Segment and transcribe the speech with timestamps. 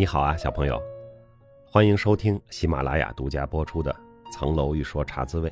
[0.00, 0.82] 你好啊，小朋友，
[1.66, 3.94] 欢迎收听喜马拉雅独家播出的
[4.32, 5.50] 《层楼欲说茶滋味》。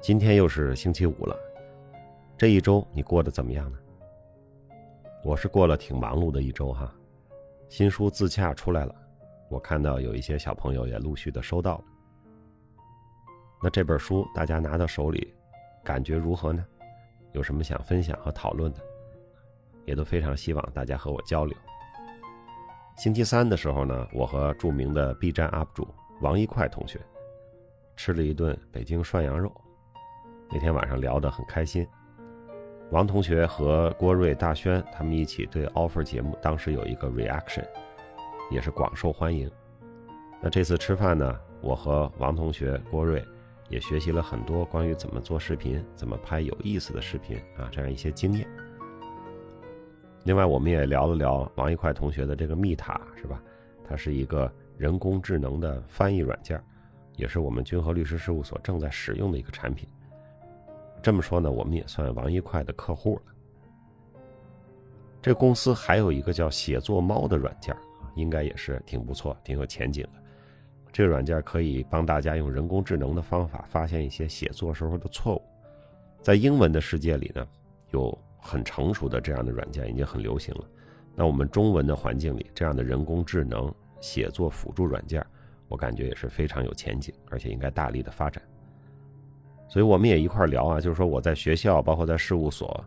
[0.00, 1.36] 今天又是星期五了，
[2.36, 3.78] 这一周你过得怎么样呢？
[5.22, 6.92] 我是过了挺忙碌的一周哈。
[7.68, 8.92] 新书自洽出来了，
[9.48, 11.84] 我看到有一些小朋友也陆续的收到了。
[13.62, 15.32] 那这本书大家拿到手里，
[15.84, 16.66] 感觉如何呢？
[17.30, 18.80] 有什么想分享和讨论的？
[19.84, 21.56] 也都非常希望大家和我交流。
[22.96, 25.88] 星期三的时候呢，我和著名的 B 站 UP 主
[26.20, 27.00] 王一快同学
[27.96, 29.52] 吃了一顿北京涮羊肉。
[30.50, 31.86] 那天晚上聊得很开心。
[32.90, 37.64] 王同学和郭瑞、大轩他们一起对 offer 节目当时有一个 reaction，
[38.50, 39.50] 也是广受欢迎。
[40.40, 43.24] 那这次吃饭呢，我和王同学、郭瑞
[43.70, 48.46] 也学习了很多关于怎么做视频、怎么拍有意思的视频啊这样一些经验。
[50.24, 53.42] 另外，我们也聊了聊王一快同学的这个密塔，是吧？
[53.84, 56.62] 它是一个人工智能的翻译软件，
[57.16, 59.88] 也是我们君和律师事务所正在使用的一个产品。
[61.02, 63.22] 这么说呢，我们也算王一快的客户了。
[65.20, 67.76] 这公司还有一个叫写作猫的软件，
[68.14, 70.22] 应该也是挺不错、挺有前景的。
[70.92, 75.42] 这个软件可以帮大家用人工智能的方法发现一些写作时候的错误。
[76.20, 77.44] 在英文的世界里呢，
[77.90, 78.16] 有。
[78.44, 80.64] 很成熟的这样的软件已经很流行了，
[81.14, 85.24] 那我们中文的环境里，这样的人工智能写作辅助软件，
[85.68, 88.42] 我感觉也是非常有前景，而且应该大力的发展。
[89.68, 92.84] 所以我们也一块聊啊，就是说我在学校，包括在事务所，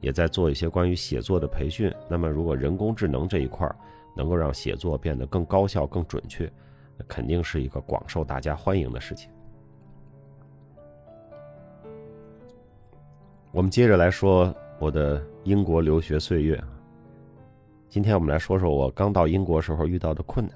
[0.00, 1.90] 也在做一些关于写作的培训。
[2.06, 3.66] 那么如果人工智能这一块
[4.14, 6.52] 能够让写作变得更高效、更准确，
[6.98, 9.30] 那肯定是一个广受大家欢迎的事情。
[13.52, 14.54] 我们接着来说。
[14.80, 16.62] 我的英国留学岁月
[17.88, 20.54] 今天我们来说说我刚到英国时候遇到的困难。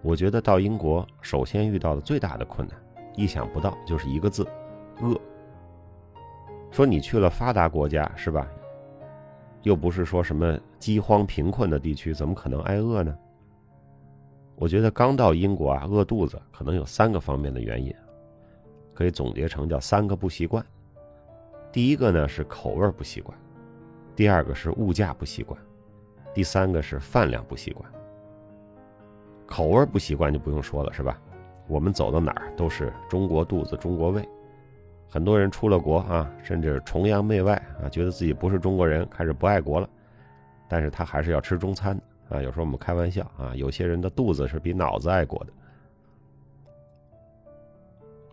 [0.00, 2.76] 我觉得到英国首先遇到的最大的困难，
[3.16, 4.46] 意想不到，就是一个字：
[5.02, 5.20] 饿。
[6.70, 8.48] 说你去了发达国家是吧？
[9.62, 13.18] 又不是说什么饥荒贫困的地区，怎么可能挨饿呢？
[14.54, 17.92] 我觉得刚到英国啊，饿肚子可能有三个方面的原因，
[18.94, 20.64] 可以总结成叫三个不习惯。
[21.72, 23.36] 第一个呢是口味不习惯，
[24.16, 25.60] 第二个是物价不习惯，
[26.34, 27.88] 第三个是饭量不习惯。
[29.46, 31.20] 口味不习惯就不用说了，是吧？
[31.68, 34.28] 我们走到哪儿都是中国肚子中国胃，
[35.08, 39.88] 很多人出了国啊，甚至崇洋媚外啊，觉得自己不是中国人，开始不爱国了。
[40.68, 41.96] 但是他还是要吃中餐
[42.28, 42.42] 啊。
[42.42, 45.52] 有时候我们开玩笑啊，有些人的肚子是比脑子爱国的。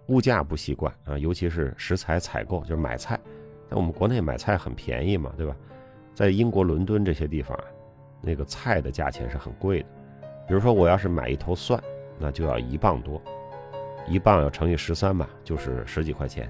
[0.08, 3.20] 物价不习惯啊，尤其是食材采购，就是买菜。
[3.70, 5.56] 在我们国内买菜很便宜嘛，对吧？
[6.14, 7.64] 在英国伦敦这些地方啊，
[8.22, 9.88] 那个菜的价钱是很贵的。
[10.48, 11.82] 比如说，我要是买一头蒜，
[12.18, 13.22] 那就要一磅多，
[14.08, 16.50] 一磅要乘以十三吧，就是十几块钱。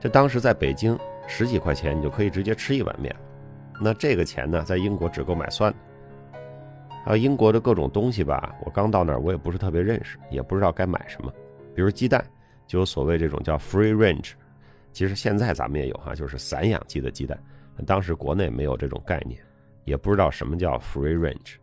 [0.00, 3.14] 这当时在北京十几块钱，你就可以直接吃一碗面。
[3.80, 5.72] 那这个钱呢，在英国只够买蒜。
[7.04, 11.32] 还有英国的各种东西吧，我刚到那儿，我也不是特别认识，也不知道该买什么。
[11.74, 12.24] 比如鸡蛋，
[12.66, 14.32] 就有所谓这种叫 free range，
[14.92, 17.38] 其实现在咱们也有哈，就是散养鸡的鸡蛋。
[17.84, 19.40] 当时国内没有这种概念，
[19.84, 21.56] 也不知道什么叫 free range。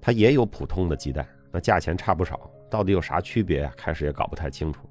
[0.00, 3.72] 它也有普通的鸡蛋，那价钱差不少，到底有啥区别啊？
[3.76, 4.86] 开始也搞不太清楚。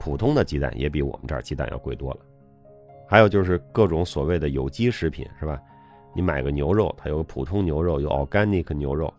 [0.00, 2.20] 普通的鸡蛋也比我们这儿鸡蛋要贵多了。
[3.06, 5.60] 还有就是各种所谓的有机食品，是吧？
[6.14, 9.12] 你买个牛肉，它有普通牛肉，有 organic 牛肉；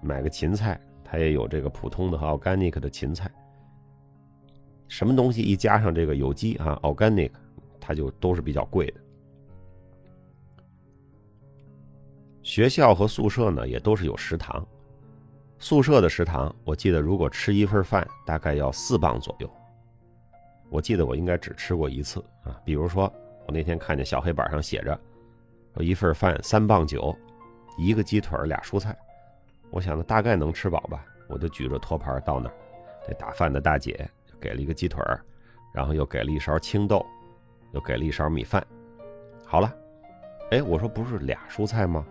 [0.00, 3.28] 买个芹菜，它也有这个普通的和 organic 的芹菜。
[4.90, 7.30] 什么东西一加上这个有机啊，organic，
[7.80, 9.00] 它就都是比较贵的。
[12.42, 14.66] 学校和宿舍呢也都是有食堂，
[15.60, 19.48] 宿舍的食堂我记得如果吃一份饭大概要四磅左右。
[20.68, 23.04] 我记得我应该只吃过一次啊，比如说
[23.46, 25.00] 我那天看见小黑板上写着，
[25.76, 27.16] 一份饭三磅九，
[27.78, 28.96] 一个鸡腿俩蔬菜，
[29.70, 32.54] 我想呢大概能吃饱吧，我就举着托盘到那儿，
[33.06, 34.10] 那打饭的大姐。
[34.40, 35.20] 给了一个鸡腿儿，
[35.72, 37.04] 然后又给了一勺青豆，
[37.72, 38.64] 又给了一勺米饭。
[39.44, 39.72] 好了，
[40.50, 42.04] 哎，我说不是俩蔬菜吗？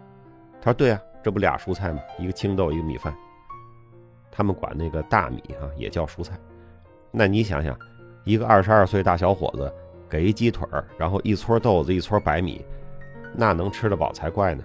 [0.62, 2.02] 他说对啊，这不俩蔬菜吗？
[2.18, 3.14] 一个青豆，一个米饭。
[4.32, 6.38] 他们管那个大米啊也叫蔬菜。
[7.12, 7.78] 那你想想，
[8.24, 9.74] 一个二十二岁大小伙子
[10.10, 12.64] 给一鸡腿儿，然后一撮豆子，一撮白米，
[13.34, 14.64] 那能吃得饱才怪呢。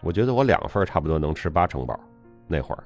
[0.00, 1.98] 我觉得我两份差不多能吃八成饱，
[2.46, 2.84] 那会儿，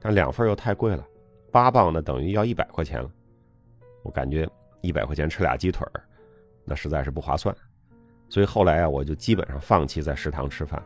[0.00, 1.04] 但两份又太贵了，
[1.50, 3.10] 八磅呢等于要一百块钱了。
[4.02, 4.48] 我感觉
[4.80, 6.02] 一百块钱吃俩鸡腿儿，
[6.64, 7.54] 那实在是不划算，
[8.28, 10.82] 所以后来啊，我就基本上放弃在食堂吃饭。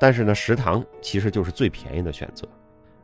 [0.00, 2.46] 但是呢，食堂其实就是最便宜的选择。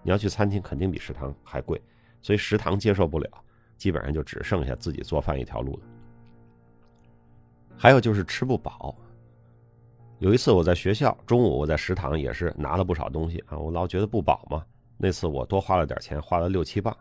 [0.02, 1.80] 你要去餐厅，肯定比食堂还贵，
[2.20, 3.28] 所以食堂接受不了，
[3.76, 5.82] 基本上就只剩下自己做饭一条路了。
[7.76, 8.94] 还有就是吃不饱。
[10.18, 14.64] 有一次我在学校中午，我在食堂也是拿了不少东西啊，我老觉得不饱嘛。
[14.96, 16.96] 那次我多花了点钱，花了六七磅。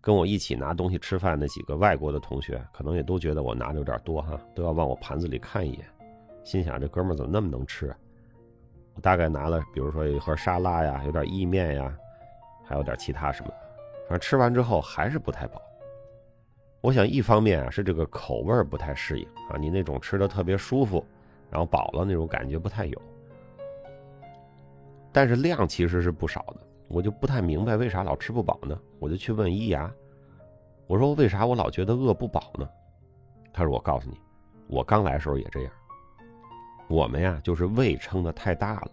[0.00, 5.84] 跟我一起拿东西吃饭那几个外国的同学，可能也都觉得我拿的有点多哈，都要往我盘子里看一眼，
[6.44, 7.94] 心想这哥们怎么那么能吃？
[8.94, 11.92] 我大概拿了，比如说一盒沙拉呀，有点意面呀，
[12.64, 13.52] 还有点其他什么，
[14.08, 15.60] 反正吃完之后还是不太饱。
[16.80, 21.04] 我想一方面啊是这个口味不太适应啊，你那种吃的特别舒服，
[21.50, 23.02] 然后饱了那种感觉不太有，
[25.12, 26.67] 但是量其实是不少的。
[26.88, 28.78] 我就不太明白为啥老吃不饱呢？
[28.98, 29.92] 我就去问伊牙，
[30.86, 32.66] 我说为啥我老觉得饿不饱呢？
[33.52, 34.18] 他说我告诉你，
[34.68, 35.72] 我刚来时候也这样。
[36.88, 38.90] 我们呀就是胃撑的太大了，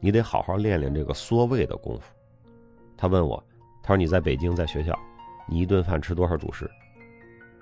[0.00, 2.12] 你得好好练练这个缩胃的功夫。
[2.96, 3.42] 他问我，
[3.80, 4.98] 他说你在北京在学校，
[5.46, 6.68] 你一顿饭吃多少主食？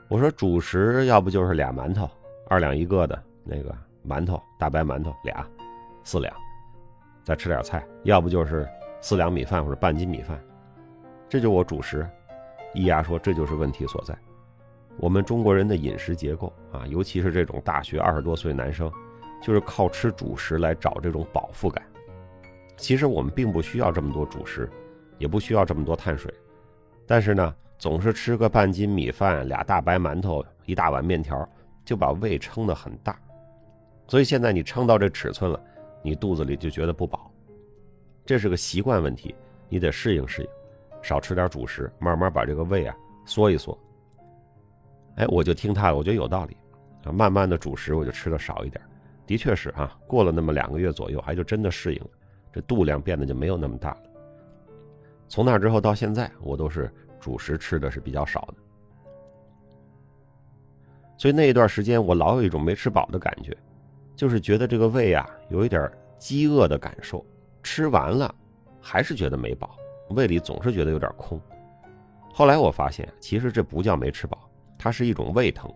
[0.09, 2.09] 我说主食要不就是俩馒头，
[2.49, 5.47] 二两一个的那个馒头，大白馒头俩，
[6.05, 6.35] 四两，
[7.23, 8.67] 再吃点菜，要不就是。
[9.00, 10.41] 四两米饭或者半斤米饭，
[11.29, 12.09] 这就我主食。
[12.75, 14.17] 易牙说这就是问题所在。
[14.99, 18.93] 我们中国人的饮食结构啊，尤其是这种大学二十多岁男生，
[19.43, 21.83] 就是靠吃主食来找这种饱腹感。
[22.77, 24.69] 其实我们并不需要这么多主食，
[25.17, 26.33] 也不需要这么多碳水，
[27.06, 31.49] 但是呢，总是吃个半斤米饭、俩大白馒头、一大碗面条，
[31.85, 33.19] 就把胃撑得很大。
[34.06, 35.61] 所以现在你撑到这尺寸了，
[36.03, 37.31] 你肚子里就觉得不饱。
[38.28, 39.34] 这是个习惯问题，
[39.70, 40.48] 你得适应适应，
[41.00, 42.94] 少吃点主食，慢慢把这个胃啊
[43.25, 43.76] 缩一缩。
[45.16, 46.54] 哎，我就听他的，我觉得有道理
[47.04, 47.10] 啊。
[47.10, 48.84] 慢慢的主食我就吃的少一点，
[49.26, 49.98] 的确是啊。
[50.06, 52.10] 过了那么两个月左右，还就真的适应了，
[52.52, 54.02] 这肚量变得就没有那么大了。
[55.26, 58.54] 从那之后到现在，我都是主食吃的是比较少的。
[61.16, 63.56] 所以那一段时间，我老有一种没吃饱的感觉，
[64.14, 67.25] 就是觉得这个胃啊有一点饥饿的感受。
[67.70, 68.35] 吃完了，
[68.81, 69.76] 还是觉得没饱，
[70.09, 71.38] 胃里总是觉得有点空。
[72.32, 74.49] 后来我发现，其实这不叫没吃饱，
[74.79, 75.70] 它是一种胃疼。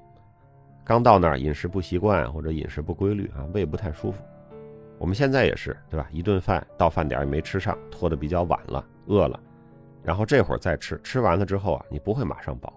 [0.85, 4.23] 刚到那儿，饮食不习惯或者饮食不规律啊，胃不太舒服。
[4.97, 6.09] 我们现在也是，对吧？
[6.11, 9.39] 一顿饭到饭点也没吃上，拖得比较晚了，饿了，
[10.03, 12.73] 然后这会儿再吃，吃完了之后啊，你不会马上饱，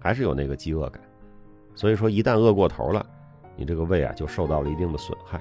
[0.00, 1.02] 还是有那个饥饿感。
[1.74, 3.04] 所以说，一旦饿过头了，
[3.56, 5.38] 你这个胃啊就受到了一定的损害。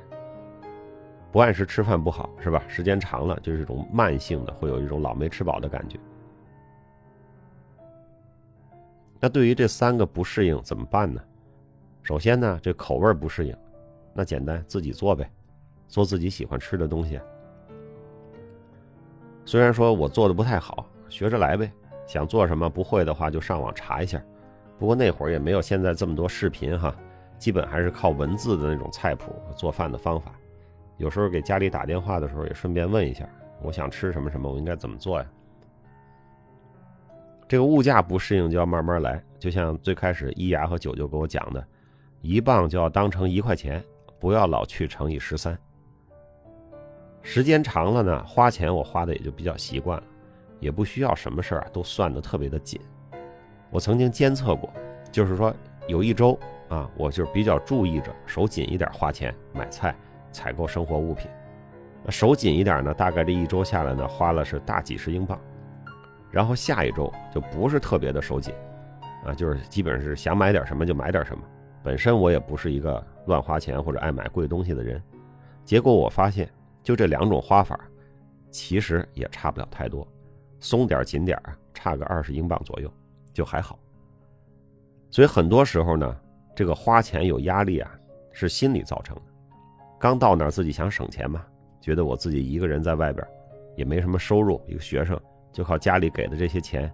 [1.33, 2.63] 不按时吃饭不好是吧？
[2.68, 6.00] 时间长了就是一种慢性的，会有一种老没吃饱的感觉。
[9.19, 11.19] 那对于这三个不适应怎么办呢？
[12.03, 13.57] 首先呢，这口味不适应，
[14.13, 15.27] 那简单自己做呗，
[15.88, 17.19] 做自己喜欢吃的东西。
[19.44, 21.71] 虽然说我做的不太好，学着来呗。
[22.06, 24.24] 想做什么不会的话就上网查一下。
[24.77, 26.95] 不过那会儿也没有现在这么多视频哈，
[27.39, 30.31] 基本还是靠文字的那种菜谱做饭的方法。
[31.04, 33.28] 有时候给家里打电话的时候，也顺便问一下，
[33.62, 35.28] 我想吃什么什么，我应该怎么做呀？
[37.45, 41.62] 这个物价不适应就要慢慢来，就像最开始伊牙和九九给我讲的，
[42.22, 43.83] 一磅就要当成一块钱，
[44.18, 45.60] 不要老去乘以十三。
[47.22, 50.04] 时间长了呢，花钱我花的也就比较习惯了，
[50.62, 52.80] 也不需要什么事儿都算的特别的紧。
[53.69, 54.72] 我曾经监测过，
[55.12, 55.54] 就是说
[55.86, 59.94] 有一周啊，我就比较注意着手紧一点花钱买菜。
[60.33, 61.30] 采购生活物品，
[62.09, 62.94] 手紧一点呢？
[62.94, 65.40] 大概这一周下来呢，花了是大几十英镑。
[66.31, 68.54] 然后下一周就不是特别的手紧，
[69.23, 71.44] 啊，就是基本上是想买点什么就买点什么。
[71.83, 75.02] 本身我也不是一个乱花钱或者爱买贵东西的人，
[75.63, 76.49] 结果我发现
[76.81, 77.80] 就这两种花法，
[78.49, 80.07] 其实也差不了太多，
[80.59, 81.40] 松点紧点
[81.73, 82.92] 差个二十英镑左右
[83.31, 83.78] 就还好。
[85.11, 86.19] 所以很多时候呢，
[86.56, 87.92] 这个花钱有压力啊，
[88.31, 89.21] 是心理造成的。
[90.04, 91.45] 刚到那儿，自己想省钱嘛，
[91.80, 93.26] 觉得我自己一个人在外边，
[93.78, 95.18] 也没什么收入，一个学生
[95.54, 96.94] 就靠家里给的这些钱，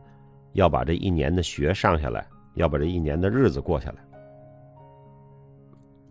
[0.54, 2.24] 要把这一年的学上下来，
[2.54, 3.96] 要把这一年的日子过下来。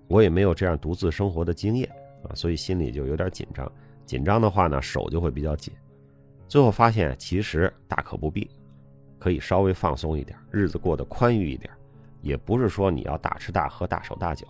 [0.09, 1.89] 我也没有这样独自生活的经验
[2.25, 3.71] 啊，所以心里就有点紧张。
[4.05, 5.73] 紧张的话呢，手就会比较紧。
[6.49, 8.51] 最后发现其实大可不必，
[9.21, 11.71] 可以稍微放松一点，日子过得宽裕一点，
[12.23, 14.45] 也不是说你要大吃大喝、大手大脚。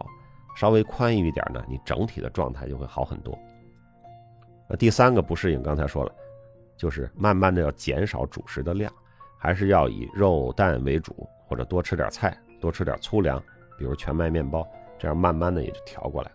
[0.58, 3.38] 稍微宽裕一点呢，你整体的状态就会好很多。
[4.68, 6.12] 那第三个不适应，刚才说了，
[6.76, 8.92] 就是慢慢的要减少主食的量，
[9.38, 13.40] 还是要以肉蛋为主，或者多吃点菜，多吃点粗粮，
[13.78, 14.66] 比如全麦面包，
[14.98, 16.30] 这样慢慢的也就调过来。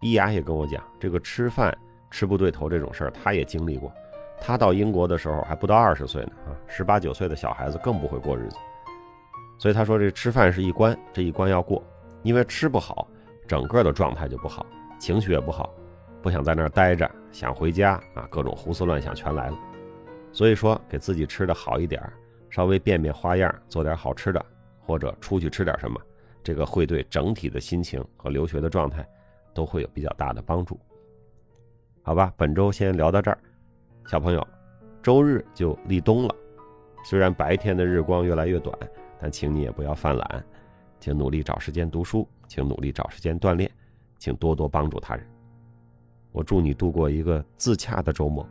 [0.00, 1.76] 伊雅也跟我讲，这个吃饭
[2.08, 3.92] 吃不对头这种事儿，他也经历过。
[4.40, 8.56] 他到英国的时候还不到二十岁呢，啊，十八九岁的小孩子更不会过日子。
[9.60, 11.84] 所以他说，这吃饭是一关，这一关要过，
[12.22, 13.06] 因为吃不好，
[13.46, 14.64] 整个的状态就不好，
[14.98, 15.70] 情绪也不好，
[16.22, 19.58] 不想在那儿待着，想回家啊，各种胡思乱想全来了。
[20.32, 22.02] 所以说，给自己吃的好一点，
[22.48, 24.42] 稍微变变花样，做点好吃的，
[24.80, 26.00] 或者出去吃点什么，
[26.42, 29.06] 这个会对整体的心情和留学的状态
[29.52, 30.80] 都会有比较大的帮助。
[32.00, 33.36] 好吧，本周先聊到这儿，
[34.06, 34.48] 小朋友，
[35.02, 36.34] 周日就立冬了。
[37.04, 38.74] 虽然白天的日光越来越短，
[39.20, 40.44] 但请你也不要犯懒，
[40.98, 43.70] 请努力找时间读书，请努力找时间锻炼，
[44.18, 45.26] 请多多帮助他人。
[46.32, 48.48] 我祝你度过一个自洽的周末，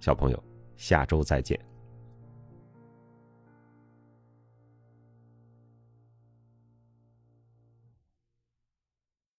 [0.00, 0.42] 小朋友。
[0.76, 1.58] 下周再见。